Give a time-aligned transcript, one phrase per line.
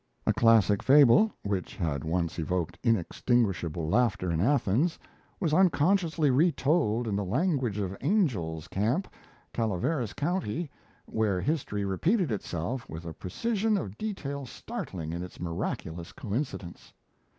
[0.25, 4.97] A classic fable, which had once evoked inextinguishable laughter in Athens,
[5.39, 9.07] was unconsciously re told in the language of Angel's Camp,
[9.53, 10.71] Calaveras County,
[11.05, 16.93] where history repeated itself with a precision of detail startling in its miraculous coincidence.